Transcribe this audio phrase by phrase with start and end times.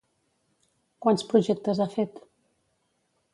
[1.05, 2.19] Quants projectes ha fet?